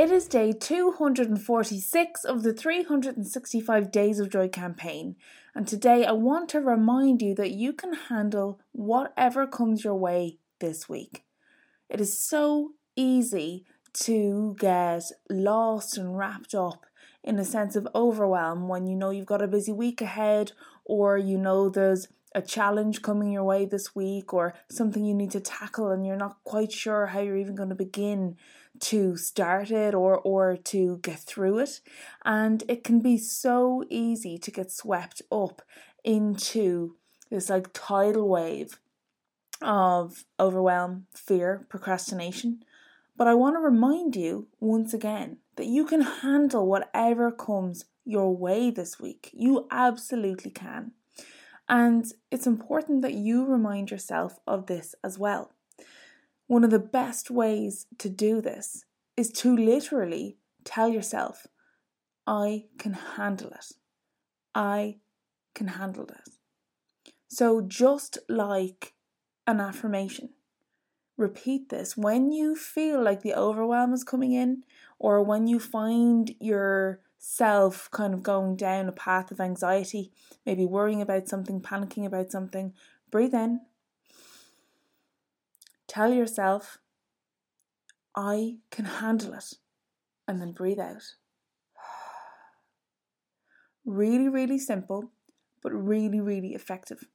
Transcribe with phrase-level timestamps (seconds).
[0.00, 5.16] It is day 246 of the 365 Days of Joy campaign,
[5.54, 10.38] and today I want to remind you that you can handle whatever comes your way
[10.58, 11.24] this week.
[11.90, 13.66] It is so easy
[14.04, 16.86] to get lost and wrapped up
[17.22, 20.52] in a sense of overwhelm when you know you've got a busy week ahead
[20.86, 25.32] or you know there's a challenge coming your way this week or something you need
[25.32, 28.38] to tackle and you're not quite sure how you're even going to begin
[28.78, 31.80] to start it or or to get through it
[32.24, 35.60] and it can be so easy to get swept up
[36.04, 36.96] into
[37.30, 38.78] this like tidal wave
[39.62, 42.62] of overwhelm, fear, procrastination.
[43.16, 48.34] But I want to remind you once again that you can handle whatever comes your
[48.34, 49.30] way this week.
[49.32, 50.92] You absolutely can.
[51.68, 55.52] And it's important that you remind yourself of this as well.
[56.50, 58.84] One of the best ways to do this
[59.16, 61.46] is to literally tell yourself,
[62.26, 63.66] I can handle it.
[64.52, 64.96] I
[65.54, 67.12] can handle it.
[67.28, 68.94] So, just like
[69.46, 70.30] an affirmation,
[71.16, 74.64] repeat this when you feel like the overwhelm is coming in,
[74.98, 80.10] or when you find yourself kind of going down a path of anxiety,
[80.44, 82.74] maybe worrying about something, panicking about something,
[83.08, 83.60] breathe in
[85.90, 86.78] Tell yourself,
[88.16, 89.54] I can handle it.
[90.28, 91.02] And then breathe out.
[93.84, 95.10] Really, really simple,
[95.60, 97.08] but really, really effective.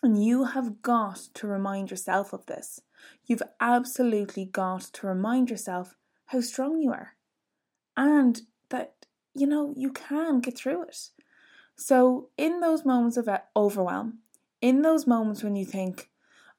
[0.00, 2.82] And you have got to remind yourself of this.
[3.26, 7.16] You've absolutely got to remind yourself how strong you are
[7.96, 11.10] and that, you know, you can get through it.
[11.74, 14.18] So, in those moments of uh, overwhelm,
[14.60, 16.10] in those moments when you think,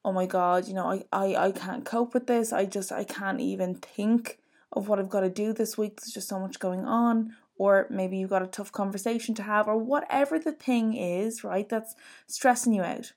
[0.04, 2.52] oh my god, you know, I, I, I can't cope with this.
[2.52, 4.38] I just I can't even think
[4.72, 6.00] of what I've got to do this week.
[6.00, 7.34] There's just so much going on.
[7.56, 11.68] Or maybe you've got a tough conversation to have, or whatever the thing is, right,
[11.68, 11.94] that's
[12.26, 13.12] stressing you out.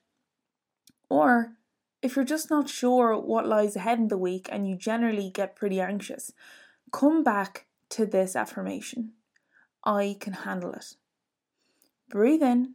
[1.08, 1.54] Or
[2.02, 5.56] if you're just not sure what lies ahead in the week and you generally get
[5.56, 6.32] pretty anxious,
[6.92, 9.12] come back to this affirmation
[9.84, 10.96] I can handle it.
[12.08, 12.74] Breathe in,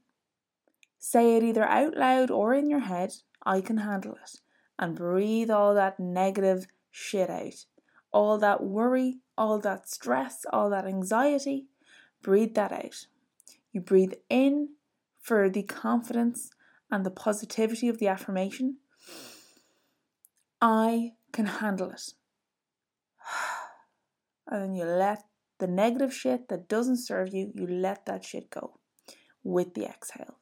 [0.99, 3.13] say it either out loud or in your head,
[3.43, 4.39] I can handle it.
[4.77, 7.65] And breathe all that negative shit out.
[8.11, 11.67] All that worry, all that stress, all that anxiety.
[12.21, 13.05] Breathe that out.
[13.71, 14.69] You breathe in
[15.21, 16.49] for the confidence
[16.89, 18.77] and the positivity of the affirmation.
[20.61, 22.13] I can handle it.
[24.51, 25.25] And then you let
[25.59, 28.79] the negative shit that doesn't serve you, you let that shit go
[29.43, 30.39] with the exhale.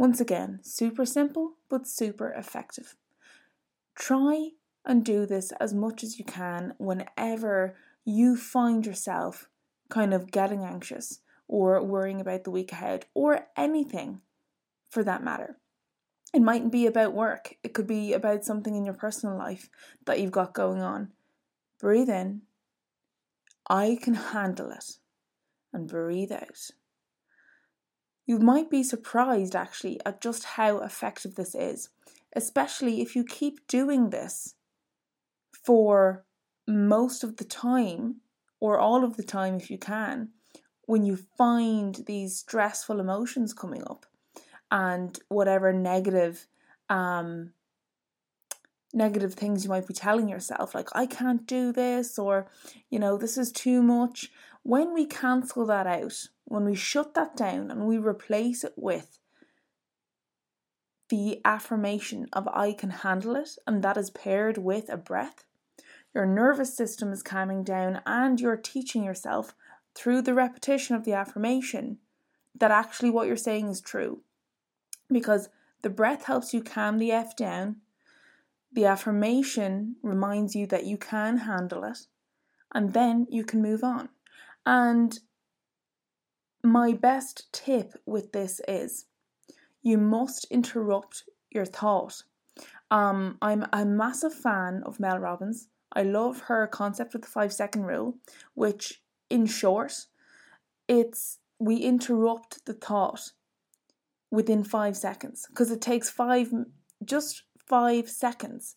[0.00, 2.96] Once again, super simple but super effective.
[3.94, 4.52] Try
[4.82, 9.50] and do this as much as you can whenever you find yourself
[9.90, 14.22] kind of getting anxious or worrying about the week ahead or anything
[14.88, 15.58] for that matter.
[16.32, 19.68] It mightn't be about work, it could be about something in your personal life
[20.06, 21.10] that you've got going on.
[21.78, 22.40] Breathe in.
[23.68, 24.96] I can handle it.
[25.74, 26.70] And breathe out.
[28.30, 31.88] You might be surprised actually at just how effective this is,
[32.32, 34.54] especially if you keep doing this
[35.50, 36.24] for
[36.64, 38.20] most of the time
[38.60, 40.28] or all of the time if you can
[40.82, 44.06] when you find these stressful emotions coming up
[44.70, 46.46] and whatever negative
[46.88, 47.52] um
[48.94, 52.46] negative things you might be telling yourself like I can't do this or
[52.90, 54.30] you know this is too much
[54.62, 59.20] when we cancel that out when we shut that down and we replace it with
[61.10, 65.44] the affirmation of I can handle it, and that is paired with a breath,
[66.12, 69.54] your nervous system is calming down, and you're teaching yourself
[69.94, 71.98] through the repetition of the affirmation
[72.58, 74.22] that actually what you're saying is true.
[75.08, 75.48] Because
[75.82, 77.76] the breath helps you calm the F down,
[78.72, 82.06] the affirmation reminds you that you can handle it,
[82.72, 84.08] and then you can move on.
[84.66, 85.18] And
[86.62, 89.06] my best tip with this is
[89.82, 92.22] you must interrupt your thought.
[92.90, 95.68] Um, I'm a massive fan of Mel Robbins.
[95.92, 98.16] I love her concept of the five second rule,
[98.54, 100.06] which, in short,
[100.88, 103.32] it's we interrupt the thought
[104.30, 106.52] within five seconds because it takes five,
[107.04, 108.76] just five seconds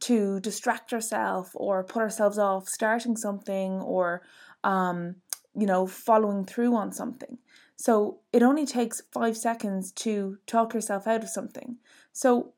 [0.00, 4.22] to distract ourselves or put ourselves off starting something or
[4.64, 5.16] um,
[5.54, 7.38] you know, following through on something.
[7.76, 11.78] So it only takes five seconds to talk yourself out of something.
[12.12, 12.52] So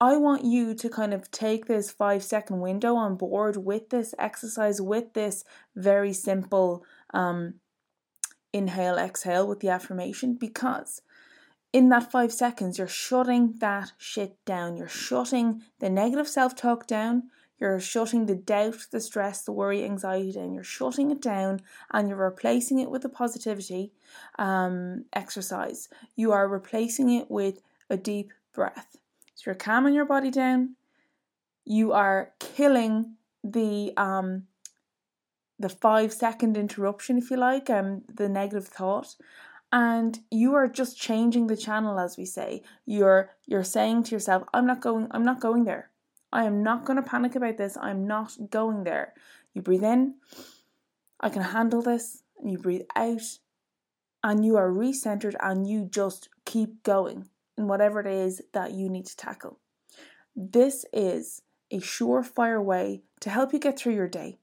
[0.00, 4.14] I want you to kind of take this five second window on board with this
[4.18, 5.44] exercise, with this
[5.76, 6.84] very simple
[7.14, 7.54] um,
[8.52, 11.02] inhale, exhale with the affirmation, because
[11.72, 14.76] in that five seconds, you're shutting that shit down.
[14.76, 17.30] You're shutting the negative self talk down.
[17.62, 20.52] You're shutting the doubt, the stress, the worry, anxiety down.
[20.52, 21.60] You're shutting it down
[21.92, 23.92] and you're replacing it with a positivity
[24.36, 25.88] um, exercise.
[26.16, 28.96] You are replacing it with a deep breath.
[29.36, 30.74] So you're calming your body down.
[31.64, 33.14] You are killing
[33.44, 34.48] the um,
[35.60, 39.14] the five second interruption, if you like, um, the negative thought,
[39.70, 42.64] and you are just changing the channel, as we say.
[42.86, 45.06] You're you're saying to yourself, "I'm not going.
[45.12, 45.91] I'm not going there.
[46.32, 47.76] I am not going to panic about this.
[47.76, 49.14] I'm not going there."
[49.54, 50.14] You breathe in.
[51.20, 53.38] I can handle this, and you breathe out,
[54.24, 58.88] and you are recentered, and you just keep going in whatever it is that you
[58.88, 59.58] need to tackle.
[60.34, 64.38] This is a surefire way to help you get through your day.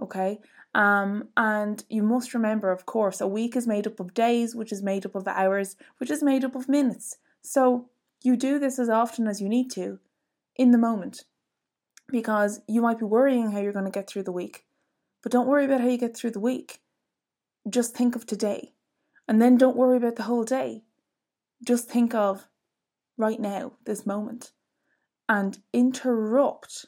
[0.00, 0.40] Okay.
[0.74, 4.72] Um, and you must remember, of course, a week is made up of days, which
[4.72, 7.18] is made up of hours, which is made up of minutes.
[7.42, 7.90] So
[8.22, 9.98] you do this as often as you need to
[10.56, 11.24] in the moment
[12.12, 14.64] because you might be worrying how you're going to get through the week.
[15.22, 16.80] But don't worry about how you get through the week.
[17.68, 18.72] Just think of today.
[19.26, 20.82] And then don't worry about the whole day.
[21.64, 22.46] Just think of
[23.16, 24.52] right now, this moment,
[25.28, 26.86] and interrupt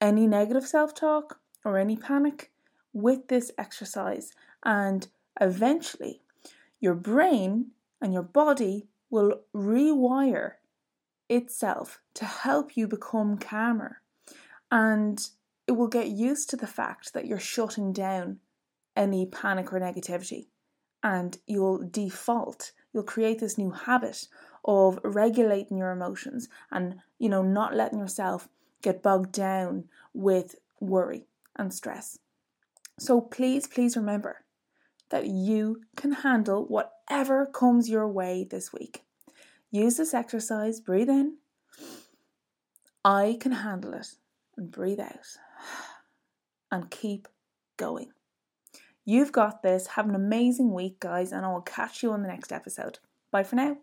[0.00, 2.52] any negative self talk or any panic
[2.92, 4.32] with this exercise.
[4.64, 5.08] And
[5.40, 6.22] eventually,
[6.80, 10.52] your brain and your body will rewire
[11.28, 14.00] itself to help you become calmer.
[14.74, 15.24] And
[15.68, 18.40] it will get used to the fact that you're shutting down
[18.96, 20.48] any panic or negativity.
[21.00, 24.26] And you'll default, you'll create this new habit
[24.64, 28.48] of regulating your emotions and, you know, not letting yourself
[28.82, 32.18] get bogged down with worry and stress.
[32.98, 34.44] So please, please remember
[35.10, 39.04] that you can handle whatever comes your way this week.
[39.70, 41.36] Use this exercise, breathe in.
[43.04, 44.16] I can handle it
[44.56, 45.36] and breathe out
[46.70, 47.28] and keep
[47.76, 48.10] going.
[49.04, 49.88] You've got this.
[49.88, 52.98] Have an amazing week, guys, and I will catch you on the next episode.
[53.30, 53.76] Bye for now.